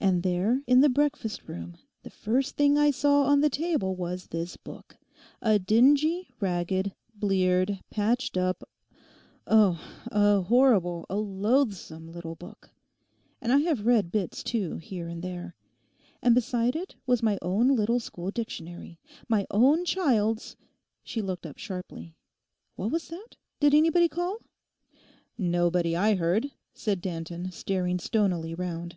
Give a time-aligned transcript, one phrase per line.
[0.00, 4.28] And there in the breakfast room the first thing I saw on the table was
[4.28, 8.62] this book—a dingy, ragged, bleared, patched up,
[9.48, 12.70] oh, a horrible, a loathsome little book
[13.40, 15.56] (and I have read bits too here and there);
[16.22, 20.56] and beside it was my own little school dictionary, my own child's——'
[21.02, 22.14] She looked up sharply.
[22.76, 23.30] 'What was that?
[23.58, 24.38] Did anybody call?'
[25.36, 28.96] 'Nobody I heard,' said Danton, staring stonily round.